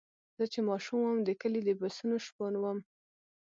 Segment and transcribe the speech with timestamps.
[0.37, 2.79] زه چې ماشوم وم د کلي د پسونو شپون وم.